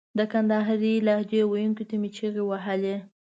د 0.17 0.19
کندهارۍ 0.31 0.93
لهجې 1.07 1.41
ویونکو 1.45 1.83
ته 1.89 1.95
مې 2.01 2.09
چیغې 2.17 2.43
وهلې. 2.45 2.95